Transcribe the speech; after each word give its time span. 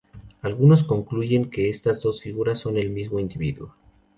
Algunos 0.41 0.83
concluyen 0.83 1.51
que 1.51 1.69
estas 1.69 2.01
dos 2.01 2.23
figuras 2.23 2.57
son 2.57 2.75
el 2.79 2.89
mismo 2.89 3.19
individuo. 3.19 3.75